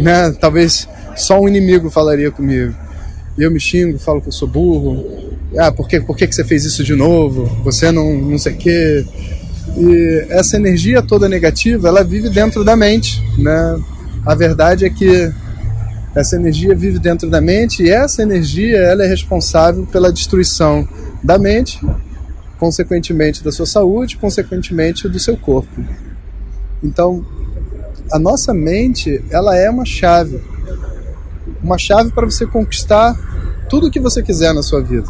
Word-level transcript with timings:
né, 0.00 0.32
talvez 0.40 0.88
só 1.16 1.40
um 1.40 1.48
inimigo 1.48 1.90
falaria 1.90 2.30
comigo. 2.30 2.74
Eu 3.36 3.50
me 3.50 3.60
xingo, 3.60 3.98
falo 3.98 4.20
que 4.20 4.28
eu 4.28 4.32
sou 4.32 4.48
burro. 4.48 5.04
Ah, 5.56 5.70
por 5.70 5.88
que, 5.88 6.00
por 6.00 6.16
que, 6.16 6.26
que 6.26 6.34
você 6.34 6.44
fez 6.44 6.64
isso 6.64 6.82
de 6.82 6.94
novo? 6.94 7.46
Você 7.62 7.92
não, 7.92 8.14
não 8.14 8.38
sei 8.38 8.52
o 8.52 8.56
quê. 8.56 9.06
E 9.76 10.26
essa 10.28 10.56
energia 10.56 11.02
toda 11.02 11.28
negativa, 11.28 11.88
ela 11.88 12.02
vive 12.02 12.30
dentro 12.30 12.64
da 12.64 12.74
mente, 12.74 13.22
né? 13.38 13.80
A 14.26 14.34
verdade 14.34 14.84
é 14.84 14.90
que 14.90 15.32
essa 16.14 16.34
energia 16.34 16.74
vive 16.74 16.98
dentro 16.98 17.30
da 17.30 17.40
mente 17.40 17.84
e 17.84 17.90
essa 17.90 18.22
energia 18.22 18.78
ela 18.78 19.04
é 19.04 19.06
responsável 19.06 19.86
pela 19.86 20.12
destruição 20.12 20.86
da 21.22 21.38
mente, 21.38 21.80
consequentemente 22.58 23.42
da 23.42 23.52
sua 23.52 23.66
saúde, 23.66 24.16
consequentemente 24.16 25.08
do 25.08 25.18
seu 25.18 25.36
corpo. 25.36 25.84
Então, 26.82 27.24
a 28.12 28.18
nossa 28.18 28.54
mente, 28.54 29.22
ela 29.30 29.56
é 29.56 29.68
uma 29.68 29.84
chave. 29.84 30.40
Uma 31.62 31.78
chave 31.78 32.10
para 32.12 32.24
você 32.24 32.46
conquistar 32.46 33.16
tudo 33.68 33.88
o 33.88 33.90
que 33.90 34.00
você 34.00 34.22
quiser 34.22 34.52
na 34.54 34.62
sua 34.62 34.80
vida. 34.80 35.08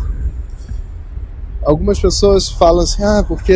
Algumas 1.63 1.99
pessoas 1.99 2.49
falam 2.49 2.83
assim: 2.83 3.03
ah, 3.03 3.25
porque 3.27 3.53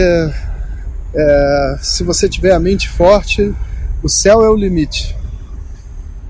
é, 1.15 1.77
se 1.81 2.05
você 2.05 2.29
tiver 2.29 2.53
a 2.53 2.61
mente 2.61 2.89
forte, 2.89 3.55
o 4.03 4.09
céu 4.09 4.43
é 4.43 4.49
o 4.49 4.57
limite. 4.57 5.17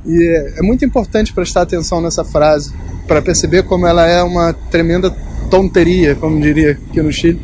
E 0.04 0.28
é, 0.28 0.58
é 0.58 0.62
muito 0.62 0.84
importante 0.84 1.32
prestar 1.32 1.62
atenção 1.62 2.00
nessa 2.00 2.24
frase 2.24 2.72
para 3.06 3.20
perceber 3.20 3.64
como 3.64 3.86
ela 3.86 4.06
é 4.06 4.22
uma 4.22 4.52
tremenda 4.52 5.14
tonteria, 5.52 6.14
como 6.14 6.40
diria 6.40 6.70
aqui 6.70 7.02
no 7.02 7.12
Chile, 7.12 7.38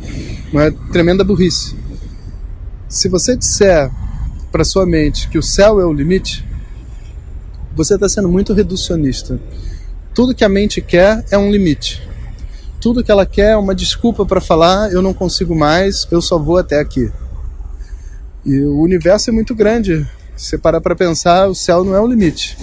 uma 0.51 0.71
tremenda 0.91 1.23
burrice. 1.23 1.75
Se 2.87 3.07
você 3.07 3.37
disser 3.37 3.87
para 4.51 4.63
sua 4.63 4.83
mente 4.83 5.29
que 5.29 5.37
o 5.37 5.43
céu 5.43 5.79
é 5.79 5.85
o 5.85 5.93
limite, 5.93 6.43
você 7.71 7.93
está 7.93 8.09
sendo 8.09 8.27
muito 8.27 8.51
reducionista. 8.51 9.39
Tudo 10.11 10.33
que 10.33 10.43
a 10.43 10.49
mente 10.49 10.81
quer 10.81 11.23
é 11.29 11.37
um 11.37 11.51
limite. 11.51 12.01
Tudo 12.81 13.03
que 13.03 13.11
ela 13.11 13.27
quer 13.27 13.51
é 13.51 13.57
uma 13.57 13.75
desculpa 13.75 14.25
para 14.25 14.41
falar: 14.41 14.91
eu 14.91 15.03
não 15.03 15.13
consigo 15.13 15.53
mais, 15.53 16.07
eu 16.09 16.19
só 16.19 16.39
vou 16.39 16.57
até 16.57 16.79
aqui. 16.79 17.11
E 18.43 18.59
o 18.61 18.79
universo 18.81 19.29
é 19.29 19.33
muito 19.33 19.53
grande. 19.53 20.03
Se 20.35 20.47
você 20.47 20.57
parar 20.57 20.81
para 20.81 20.95
pensar, 20.95 21.47
o 21.47 21.53
céu 21.53 21.83
não 21.83 21.93
é 21.93 22.01
o 22.01 22.07
limite. 22.07 22.57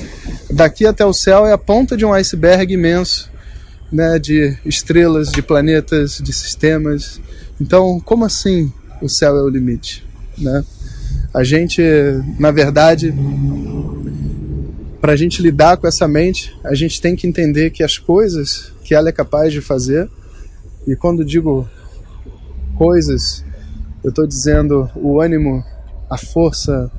Daqui 0.51 0.87
até 0.87 1.07
o 1.07 1.13
céu 1.13 1.47
é 1.47 1.53
a 1.53 1.59
ponta 1.59 1.97
de 1.97 2.05
um 2.05 2.13
iceberg 2.13 2.75
imenso 2.75 3.31
né, 3.91 4.19
de 4.19 4.57
estrelas, 4.65 5.31
de 5.31 5.43
planetas, 5.43 6.19
de 6.23 6.33
sistemas. 6.33 7.21
Então, 7.61 8.01
como 8.01 8.25
assim 8.25 8.73
o 9.01 9.09
céu 9.09 9.37
é 9.37 9.43
o 9.43 9.49
limite? 9.49 10.05
Né? 10.37 10.65
A 11.33 11.45
gente, 11.45 11.83
na 12.39 12.51
verdade, 12.51 13.15
para 15.01 15.13
a 15.13 15.17
gente 15.17 15.41
lidar 15.41 15.77
com 15.77 15.87
essa 15.87 16.09
mente, 16.09 16.57
a 16.65 16.75
gente 16.75 17.01
tem 17.01 17.15
que 17.15 17.27
entender 17.27 17.71
que 17.71 17.83
as 17.83 17.99
coisas 17.99 18.73
que 18.83 18.95
ela 18.95 19.09
é 19.09 19.13
capaz 19.13 19.53
de 19.53 19.61
fazer, 19.61 20.09
e 20.87 20.95
quando 20.95 21.25
digo 21.25 21.69
coisas, 22.77 23.45
eu 24.03 24.11
estou 24.11 24.27
dizendo 24.27 24.91
o 24.95 25.21
ânimo, 25.21 25.65
a 26.09 26.17
força, 26.17 26.91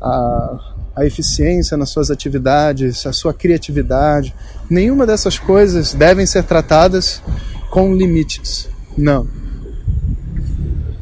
a, 0.00 0.74
a 1.00 1.06
eficiência 1.06 1.78
nas 1.78 1.88
suas 1.88 2.10
atividades, 2.10 3.06
a 3.06 3.12
sua 3.12 3.32
criatividade. 3.32 4.34
Nenhuma 4.68 5.06
dessas 5.06 5.38
coisas 5.38 5.94
devem 5.94 6.26
ser 6.26 6.44
tratadas 6.44 7.22
com 7.70 7.94
limites. 7.96 8.68
Não. 8.98 9.26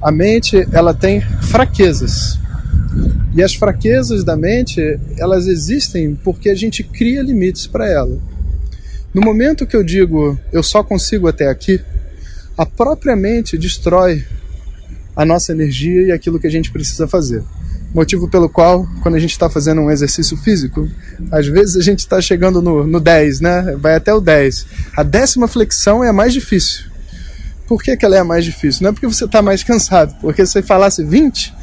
A 0.00 0.12
mente, 0.12 0.68
ela 0.72 0.94
tem 0.94 1.20
fraquezas. 1.20 2.38
E 3.34 3.42
as 3.42 3.54
fraquezas 3.54 4.22
da 4.22 4.36
mente, 4.36 4.80
elas 5.18 5.48
existem 5.48 6.14
porque 6.14 6.48
a 6.48 6.54
gente 6.54 6.84
cria 6.84 7.20
limites 7.20 7.66
para 7.66 7.90
ela. 7.90 8.20
No 9.12 9.20
momento 9.20 9.66
que 9.66 9.76
eu 9.76 9.82
digo 9.82 10.38
eu 10.52 10.62
só 10.62 10.84
consigo 10.84 11.26
até 11.26 11.48
aqui, 11.48 11.80
a 12.56 12.64
própria 12.64 13.16
mente 13.16 13.58
destrói 13.58 14.24
a 15.16 15.24
nossa 15.24 15.50
energia 15.50 16.02
e 16.02 16.12
aquilo 16.12 16.38
que 16.38 16.46
a 16.46 16.50
gente 16.50 16.70
precisa 16.70 17.08
fazer. 17.08 17.42
Motivo 17.94 18.28
pelo 18.28 18.48
qual, 18.48 18.86
quando 19.02 19.14
a 19.14 19.18
gente 19.18 19.30
está 19.30 19.48
fazendo 19.48 19.80
um 19.80 19.90
exercício 19.90 20.36
físico, 20.36 20.86
às 21.32 21.46
vezes 21.46 21.76
a 21.76 21.80
gente 21.80 22.00
está 22.00 22.20
chegando 22.20 22.60
no, 22.60 22.86
no 22.86 23.00
10, 23.00 23.40
né? 23.40 23.76
Vai 23.78 23.94
até 23.94 24.12
o 24.12 24.20
10. 24.20 24.66
A 24.94 25.02
décima 25.02 25.48
flexão 25.48 26.04
é 26.04 26.08
a 26.08 26.12
mais 26.12 26.32
difícil. 26.34 26.84
Por 27.66 27.82
que, 27.82 27.96
que 27.96 28.04
ela 28.04 28.16
é 28.16 28.20
a 28.20 28.24
mais 28.24 28.44
difícil? 28.44 28.82
Não 28.82 28.90
é 28.90 28.92
porque 28.92 29.06
você 29.06 29.24
está 29.24 29.40
mais 29.40 29.62
cansado, 29.62 30.14
porque 30.20 30.44
se 30.44 30.52
você 30.52 30.62
falasse 30.62 31.02
20, 31.02 31.54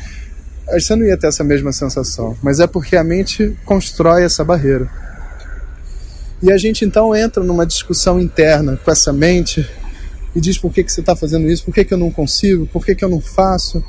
você 0.74 0.96
não 0.96 1.06
ia 1.06 1.18
ter 1.18 1.28
essa 1.28 1.44
mesma 1.44 1.72
sensação. 1.72 2.36
Mas 2.42 2.60
é 2.60 2.66
porque 2.66 2.96
a 2.96 3.04
mente 3.04 3.56
constrói 3.64 4.24
essa 4.24 4.44
barreira. 4.44 4.90
E 6.42 6.52
a 6.52 6.58
gente 6.58 6.84
então 6.84 7.16
entra 7.16 7.44
numa 7.44 7.66
discussão 7.66 8.20
interna 8.20 8.80
com 8.84 8.92
essa 8.92 9.14
mente 9.14 9.68
e 10.36 10.42
diz 10.42 10.58
por 10.58 10.74
que, 10.74 10.84
que 10.84 10.92
você 10.92 11.00
está 11.00 11.16
fazendo 11.16 11.50
isso, 11.50 11.64
por 11.64 11.74
que, 11.74 11.86
que 11.86 11.94
eu 11.94 11.98
não 11.98 12.12
consigo, 12.12 12.68
por 12.68 12.86
que, 12.86 12.94
que 12.94 13.06
eu 13.06 13.10
não 13.10 13.22
faço 13.22 13.84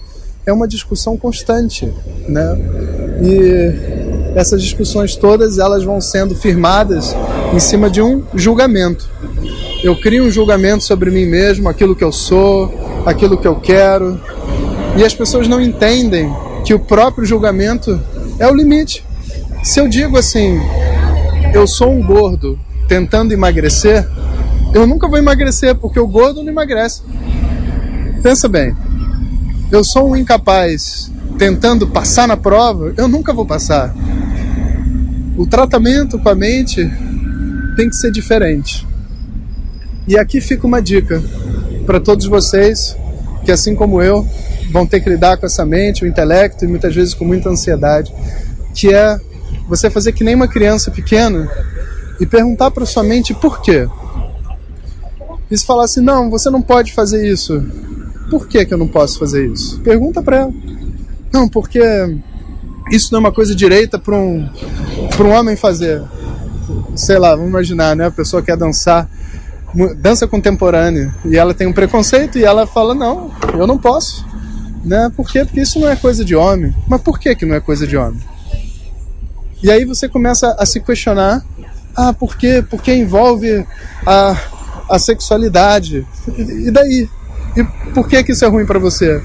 é 0.46 0.52
uma 0.52 0.68
discussão 0.68 1.16
constante, 1.16 1.92
né? 2.28 2.56
E 3.20 4.36
essas 4.38 4.62
discussões 4.62 5.16
todas 5.16 5.58
elas 5.58 5.82
vão 5.82 6.00
sendo 6.00 6.36
firmadas 6.36 7.16
em 7.52 7.58
cima 7.58 7.90
de 7.90 8.00
um 8.00 8.22
julgamento. 8.32 9.08
Eu 9.82 10.00
crio 10.00 10.24
um 10.24 10.30
julgamento 10.30 10.84
sobre 10.84 11.10
mim 11.10 11.26
mesmo, 11.26 11.68
aquilo 11.68 11.96
que 11.96 12.04
eu 12.04 12.12
sou, 12.12 12.72
aquilo 13.04 13.36
que 13.36 13.48
eu 13.48 13.56
quero, 13.56 14.20
e 14.96 15.04
as 15.04 15.12
pessoas 15.12 15.48
não 15.48 15.60
entendem 15.60 16.32
que 16.64 16.72
o 16.72 16.78
próprio 16.78 17.26
julgamento 17.26 18.00
é 18.38 18.46
o 18.46 18.54
limite. 18.54 19.04
Se 19.64 19.80
eu 19.80 19.88
digo 19.88 20.16
assim, 20.16 20.60
eu 21.52 21.66
sou 21.66 21.90
um 21.90 22.06
gordo 22.06 22.56
tentando 22.86 23.32
emagrecer, 23.32 24.08
eu 24.72 24.86
nunca 24.86 25.08
vou 25.08 25.18
emagrecer 25.18 25.74
porque 25.74 25.98
o 25.98 26.06
gordo 26.06 26.40
não 26.44 26.52
emagrece. 26.52 27.02
Pensa 28.22 28.48
bem, 28.48 28.76
eu 29.70 29.82
sou 29.82 30.10
um 30.10 30.16
incapaz 30.16 31.10
tentando 31.38 31.86
passar 31.86 32.28
na 32.28 32.36
prova, 32.36 32.94
eu 32.96 33.08
nunca 33.08 33.32
vou 33.32 33.44
passar. 33.44 33.94
O 35.36 35.46
tratamento 35.46 36.18
com 36.18 36.28
a 36.28 36.34
mente 36.34 36.90
tem 37.76 37.88
que 37.88 37.96
ser 37.96 38.10
diferente. 38.10 38.86
E 40.06 40.16
aqui 40.16 40.40
fica 40.40 40.66
uma 40.66 40.80
dica 40.80 41.22
para 41.84 42.00
todos 42.00 42.26
vocês 42.26 42.96
que, 43.44 43.52
assim 43.52 43.74
como 43.74 44.00
eu, 44.00 44.26
vão 44.70 44.86
ter 44.86 45.00
que 45.00 45.10
lidar 45.10 45.36
com 45.36 45.46
essa 45.46 45.64
mente, 45.64 46.04
o 46.04 46.08
intelecto 46.08 46.64
e 46.64 46.68
muitas 46.68 46.94
vezes 46.94 47.12
com 47.12 47.24
muita 47.24 47.48
ansiedade, 47.48 48.12
que 48.74 48.92
é 48.92 49.18
você 49.68 49.90
fazer 49.90 50.12
que 50.12 50.24
nem 50.24 50.34
uma 50.34 50.48
criança 50.48 50.90
pequena 50.90 51.50
e 52.20 52.26
perguntar 52.26 52.70
para 52.70 52.86
sua 52.86 53.02
mente 53.02 53.34
por 53.34 53.60
quê. 53.60 53.88
E 55.50 55.56
se 55.56 55.64
falar 55.64 55.84
assim, 55.84 56.00
não, 56.00 56.30
você 56.30 56.50
não 56.50 56.62
pode 56.62 56.92
fazer 56.92 57.28
isso. 57.28 57.64
Por 58.30 58.48
que, 58.48 58.64
que 58.64 58.74
eu 58.74 58.78
não 58.78 58.88
posso 58.88 59.18
fazer 59.18 59.46
isso? 59.46 59.80
Pergunta 59.80 60.22
para 60.22 60.36
ela. 60.38 60.52
Não, 61.32 61.48
porque 61.48 61.80
isso 62.90 63.12
não 63.12 63.18
é 63.18 63.20
uma 63.20 63.32
coisa 63.32 63.54
direita 63.54 63.98
para 63.98 64.16
um, 64.16 64.48
um 65.20 65.28
homem 65.30 65.56
fazer. 65.56 66.02
Sei 66.94 67.18
lá, 67.18 67.30
vamos 67.34 67.50
imaginar, 67.50 67.94
né? 67.94 68.06
A 68.06 68.10
pessoa 68.10 68.42
quer 68.42 68.56
dançar 68.56 69.08
dança 69.98 70.26
contemporânea 70.26 71.14
e 71.24 71.36
ela 71.36 71.52
tem 71.52 71.66
um 71.66 71.72
preconceito 71.72 72.38
e 72.38 72.44
ela 72.44 72.66
fala 72.66 72.94
não, 72.94 73.30
eu 73.52 73.66
não 73.66 73.76
posso, 73.76 74.24
né? 74.82 75.12
Por 75.14 75.30
quê? 75.30 75.44
Porque 75.44 75.60
isso 75.60 75.78
não 75.78 75.88
é 75.88 75.96
coisa 75.96 76.24
de 76.24 76.34
homem. 76.34 76.74
Mas 76.88 77.02
por 77.02 77.18
que 77.18 77.34
que 77.34 77.44
não 77.44 77.54
é 77.54 77.60
coisa 77.60 77.86
de 77.86 77.96
homem? 77.96 78.20
E 79.62 79.70
aí 79.70 79.84
você 79.84 80.08
começa 80.08 80.54
a 80.58 80.64
se 80.64 80.80
questionar, 80.80 81.44
ah, 81.94 82.12
por 82.12 82.36
quê? 82.36 82.64
Porque 82.68 82.94
envolve 82.94 83.66
a, 84.06 84.36
a 84.88 84.98
sexualidade. 84.98 86.06
E 86.36 86.70
daí? 86.70 87.08
E 87.56 87.64
por 87.92 88.08
que 88.08 88.22
que 88.22 88.32
isso 88.32 88.44
é 88.44 88.48
ruim 88.48 88.66
para 88.66 88.78
você? 88.78 89.20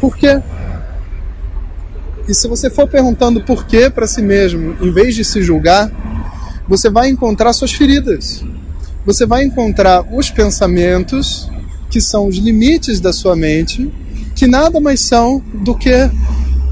Por 0.00 0.16
quê? 0.16 0.40
E 2.28 2.34
se 2.34 2.48
você 2.48 2.70
for 2.70 2.88
perguntando 2.88 3.42
por 3.42 3.66
quê 3.66 3.90
para 3.90 4.06
si 4.06 4.22
mesmo, 4.22 4.76
em 4.80 4.90
vez 4.90 5.14
de 5.14 5.24
se 5.24 5.42
julgar, 5.42 5.90
você 6.68 6.88
vai 6.88 7.08
encontrar 7.08 7.52
suas 7.52 7.72
feridas. 7.72 8.44
Você 9.04 9.26
vai 9.26 9.44
encontrar 9.44 10.02
os 10.14 10.30
pensamentos 10.30 11.50
que 11.90 12.00
são 12.00 12.26
os 12.26 12.36
limites 12.36 13.00
da 13.00 13.12
sua 13.12 13.36
mente, 13.36 13.92
que 14.34 14.46
nada 14.46 14.80
mais 14.80 15.00
são 15.00 15.42
do 15.52 15.74
que 15.74 16.10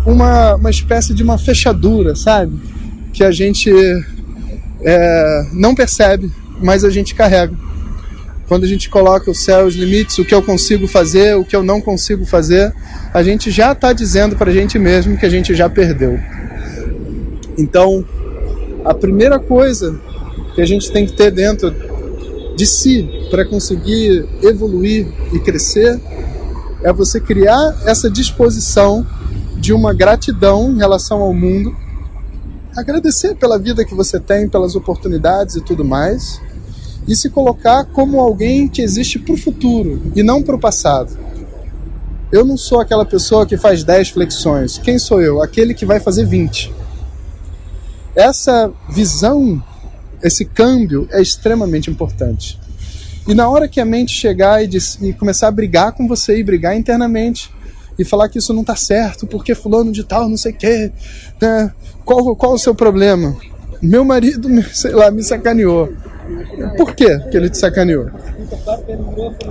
uma, 0.06 0.54
uma 0.54 0.70
espécie 0.70 1.12
de 1.14 1.22
uma 1.22 1.38
fechadura, 1.38 2.16
sabe? 2.16 2.58
Que 3.12 3.22
a 3.22 3.30
gente 3.30 3.70
é, 4.80 5.46
não 5.52 5.74
percebe, 5.74 6.30
mas 6.60 6.84
a 6.84 6.90
gente 6.90 7.14
carrega. 7.14 7.54
Quando 8.52 8.64
a 8.64 8.68
gente 8.68 8.90
coloca 8.90 9.30
o 9.30 9.34
céu, 9.34 9.64
os 9.64 9.74
limites, 9.74 10.18
o 10.18 10.26
que 10.26 10.34
eu 10.34 10.42
consigo 10.42 10.86
fazer, 10.86 11.34
o 11.38 11.42
que 11.42 11.56
eu 11.56 11.62
não 11.62 11.80
consigo 11.80 12.26
fazer, 12.26 12.70
a 13.14 13.22
gente 13.22 13.50
já 13.50 13.72
está 13.72 13.94
dizendo 13.94 14.36
para 14.36 14.50
a 14.50 14.52
gente 14.52 14.78
mesmo 14.78 15.16
que 15.16 15.24
a 15.24 15.30
gente 15.30 15.54
já 15.54 15.70
perdeu. 15.70 16.20
Então, 17.56 18.04
a 18.84 18.92
primeira 18.92 19.38
coisa 19.38 19.98
que 20.54 20.60
a 20.60 20.66
gente 20.66 20.92
tem 20.92 21.06
que 21.06 21.14
ter 21.14 21.30
dentro 21.30 21.74
de 22.54 22.66
si 22.66 23.08
para 23.30 23.46
conseguir 23.46 24.28
evoluir 24.42 25.06
e 25.32 25.40
crescer 25.40 25.98
é 26.82 26.92
você 26.92 27.18
criar 27.18 27.80
essa 27.86 28.10
disposição 28.10 29.06
de 29.56 29.72
uma 29.72 29.94
gratidão 29.94 30.72
em 30.72 30.76
relação 30.76 31.22
ao 31.22 31.32
mundo, 31.32 31.74
agradecer 32.76 33.34
pela 33.34 33.58
vida 33.58 33.82
que 33.82 33.94
você 33.94 34.20
tem, 34.20 34.46
pelas 34.46 34.76
oportunidades 34.76 35.56
e 35.56 35.62
tudo 35.62 35.82
mais, 35.86 36.38
e 37.06 37.16
se 37.16 37.30
colocar 37.30 37.84
como 37.86 38.20
alguém 38.20 38.68
que 38.68 38.82
existe 38.82 39.18
para 39.18 39.34
o 39.34 39.36
futuro 39.36 40.12
e 40.14 40.22
não 40.22 40.42
para 40.42 40.56
o 40.56 40.60
passado. 40.60 41.16
Eu 42.30 42.44
não 42.44 42.56
sou 42.56 42.80
aquela 42.80 43.04
pessoa 43.04 43.44
que 43.44 43.56
faz 43.56 43.84
10 43.84 44.10
flexões. 44.10 44.78
Quem 44.78 44.98
sou 44.98 45.20
eu? 45.20 45.42
Aquele 45.42 45.74
que 45.74 45.84
vai 45.84 46.00
fazer 46.00 46.24
20. 46.24 46.72
Essa 48.14 48.72
visão, 48.88 49.62
esse 50.22 50.44
câmbio 50.44 51.06
é 51.10 51.20
extremamente 51.20 51.90
importante. 51.90 52.58
E 53.28 53.34
na 53.34 53.48
hora 53.48 53.68
que 53.68 53.80
a 53.80 53.84
mente 53.84 54.12
chegar 54.12 54.64
e, 54.64 54.68
e 55.02 55.12
começar 55.12 55.48
a 55.48 55.52
brigar 55.52 55.92
com 55.92 56.08
você 56.08 56.38
e 56.38 56.42
brigar 56.42 56.76
internamente, 56.76 57.50
e 57.98 58.04
falar 58.04 58.28
que 58.28 58.38
isso 58.38 58.52
não 58.52 58.62
está 58.62 58.76
certo, 58.76 59.26
porque 59.26 59.54
fulano 59.54 59.92
de 59.92 60.04
tal, 60.04 60.28
não 60.28 60.36
sei 60.36 60.52
o 60.52 60.56
quê, 60.56 60.92
né? 61.40 61.72
qual, 62.04 62.34
qual 62.34 62.54
o 62.54 62.58
seu 62.58 62.74
problema? 62.74 63.36
Meu 63.80 64.04
marido, 64.04 64.48
sei 64.72 64.92
lá, 64.92 65.10
me 65.10 65.22
sacaneou. 65.22 65.92
Por 66.76 66.94
quê 66.94 67.18
que 67.30 67.36
ele 67.36 67.48
te 67.48 67.58
sacaneou? 67.58 68.06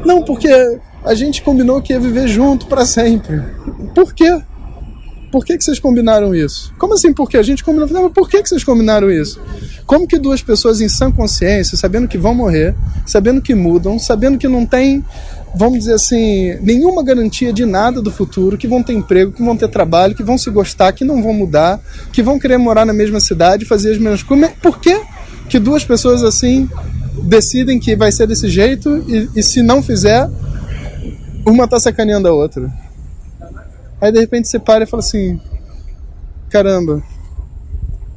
Não, 0.05 0.23
porque 0.23 0.79
a 1.03 1.13
gente 1.13 1.41
combinou 1.41 1.81
que 1.81 1.93
ia 1.93 1.99
viver 1.99 2.27
junto 2.27 2.67
para 2.67 2.85
sempre. 2.85 3.41
Por 3.93 4.13
quê? 4.13 4.41
Por 5.31 5.45
que, 5.45 5.57
que 5.57 5.63
vocês 5.63 5.79
combinaram 5.79 6.35
isso? 6.35 6.73
Como 6.77 6.93
assim 6.93 7.13
por 7.13 7.29
quê? 7.29 7.37
A 7.37 7.43
gente 7.43 7.63
combinou. 7.63 7.87
Não, 7.87 8.03
mas 8.03 8.11
por 8.11 8.29
que, 8.29 8.43
que 8.43 8.49
vocês 8.49 8.65
combinaram 8.65 9.09
isso? 9.09 9.39
Como 9.85 10.05
que 10.05 10.19
duas 10.19 10.41
pessoas 10.41 10.81
em 10.81 10.89
sã 10.89 11.09
consciência, 11.09 11.77
sabendo 11.77 12.07
que 12.07 12.17
vão 12.17 12.35
morrer, 12.35 12.75
sabendo 13.05 13.41
que 13.41 13.55
mudam, 13.55 13.97
sabendo 13.97 14.37
que 14.37 14.47
não 14.47 14.65
tem, 14.65 15.03
vamos 15.55 15.79
dizer 15.79 15.93
assim, 15.93 16.57
nenhuma 16.61 17.01
garantia 17.01 17.53
de 17.53 17.65
nada 17.65 18.01
do 18.01 18.11
futuro, 18.11 18.57
que 18.57 18.67
vão 18.67 18.83
ter 18.83 18.91
emprego, 18.91 19.31
que 19.31 19.41
vão 19.41 19.55
ter 19.55 19.69
trabalho, 19.69 20.15
que 20.15 20.23
vão 20.23 20.37
se 20.37 20.49
gostar, 20.49 20.91
que 20.91 21.05
não 21.05 21.23
vão 21.23 21.33
mudar, 21.33 21.79
que 22.11 22.21
vão 22.21 22.37
querer 22.37 22.57
morar 22.57 22.85
na 22.85 22.93
mesma 22.93 23.21
cidade, 23.21 23.63
fazer 23.63 23.91
as 23.91 23.97
mesmas 23.97 24.23
coisas. 24.23 24.51
Por 24.61 24.79
que, 24.79 24.99
que 25.47 25.59
duas 25.59 25.85
pessoas 25.85 26.23
assim 26.23 26.69
decidem 27.23 27.79
que 27.79 27.95
vai 27.95 28.11
ser 28.11 28.27
desse 28.27 28.49
jeito 28.49 29.03
e, 29.07 29.29
e 29.35 29.43
se 29.43 29.61
não 29.61 29.81
fizer, 29.81 30.29
uma 31.45 31.67
tá 31.67 31.79
sacaneando 31.79 32.27
a 32.27 32.33
outra? 32.33 32.71
Aí 33.99 34.11
de 34.11 34.19
repente 34.19 34.47
você 34.47 34.59
para 34.59 34.83
e 34.83 34.87
fala 34.87 35.01
assim: 35.01 35.39
caramba, 36.49 37.03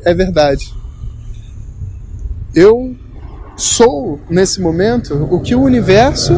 é 0.04 0.14
verdade. 0.14 0.72
Eu 2.54 2.94
sou, 3.56 4.20
nesse 4.30 4.60
momento, 4.60 5.28
o 5.30 5.40
que 5.40 5.54
o 5.54 5.62
universo 5.62 6.32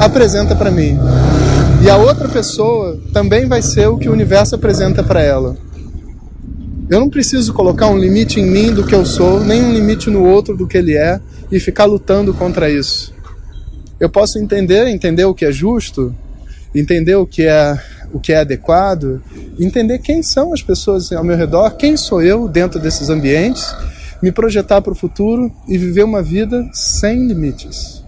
apresenta 0.00 0.56
para 0.56 0.70
mim. 0.70 0.98
E 1.82 1.90
a 1.90 1.96
outra 1.96 2.28
pessoa 2.28 2.98
também 3.12 3.46
vai 3.46 3.62
ser 3.62 3.88
o 3.88 3.96
que 3.96 4.08
o 4.08 4.12
universo 4.12 4.54
apresenta 4.54 5.02
para 5.02 5.20
ela. 5.20 5.56
Eu 6.88 7.00
não 7.00 7.08
preciso 7.08 7.52
colocar 7.52 7.88
um 7.88 7.96
limite 7.96 8.38
em 8.38 8.46
mim 8.46 8.72
do 8.72 8.84
que 8.84 8.94
eu 8.94 9.04
sou, 9.04 9.40
nem 9.40 9.62
um 9.62 9.72
limite 9.72 10.10
no 10.10 10.24
outro 10.24 10.56
do 10.56 10.66
que 10.66 10.76
ele 10.76 10.96
é 10.96 11.20
e 11.52 11.60
ficar 11.60 11.84
lutando 11.84 12.32
contra 12.32 12.70
isso. 12.70 13.14
Eu 14.00 14.08
posso 14.08 14.38
entender, 14.38 14.88
entender 14.88 15.26
o 15.26 15.34
que 15.34 15.44
é 15.44 15.52
justo, 15.52 16.12
entender 16.74 17.14
o 17.14 17.26
que 17.26 17.42
é 17.42 17.78
o 18.12 18.20
que 18.20 18.32
é 18.32 18.40
adequado, 18.40 19.22
entender 19.58 19.98
quem 19.98 20.22
são 20.22 20.52
as 20.52 20.60
pessoas 20.60 21.10
ao 21.12 21.24
meu 21.24 21.36
redor, 21.36 21.70
quem 21.76 21.96
sou 21.96 22.20
eu 22.20 22.46
dentro 22.46 22.78
desses 22.78 23.08
ambientes, 23.08 23.74
me 24.22 24.30
projetar 24.30 24.82
para 24.82 24.92
o 24.92 24.96
futuro 24.96 25.50
e 25.66 25.78
viver 25.78 26.04
uma 26.04 26.22
vida 26.22 26.68
sem 26.74 27.26
limites. 27.26 28.02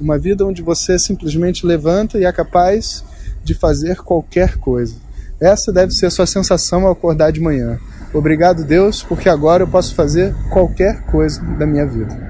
Uma 0.00 0.16
vida 0.16 0.46
onde 0.46 0.62
você 0.62 1.00
simplesmente 1.00 1.66
levanta 1.66 2.16
e 2.16 2.24
é 2.24 2.32
capaz 2.32 3.04
de 3.42 3.52
fazer 3.52 3.96
qualquer 3.96 4.56
coisa. 4.56 4.94
Essa 5.40 5.72
deve 5.72 5.92
ser 5.92 6.06
a 6.06 6.10
sua 6.10 6.26
sensação 6.26 6.86
ao 6.86 6.92
acordar 6.92 7.32
de 7.32 7.40
manhã. 7.40 7.76
Obrigado, 8.14 8.64
Deus, 8.64 9.02
porque 9.02 9.28
agora 9.28 9.64
eu 9.64 9.68
posso 9.68 9.96
fazer 9.96 10.32
qualquer 10.52 11.02
coisa 11.06 11.42
da 11.58 11.66
minha 11.66 11.86
vida. 11.86 12.29